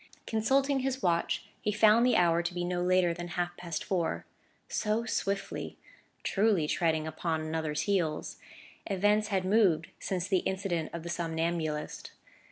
Consulting 0.25 0.79
his 0.79 1.03
watch, 1.03 1.45
he 1.61 1.71
found 1.71 2.03
the 2.07 2.15
hour 2.15 2.41
to 2.41 2.53
be 2.55 2.63
no 2.65 2.81
later 2.81 3.13
than 3.13 3.27
half 3.27 3.55
past 3.55 3.83
four: 3.83 4.25
so 4.67 5.05
swiftly 5.05 5.77
(truly 6.23 6.67
treading 6.67 7.05
upon 7.05 7.41
one 7.41 7.47
another's 7.49 7.81
heels) 7.81 8.37
events 8.87 9.27
had 9.27 9.45
moved 9.45 9.89
since 9.99 10.27
the 10.27 10.39
incident 10.39 10.89
of 10.91 11.03
the 11.03 11.09
somnambulist. 11.09 12.13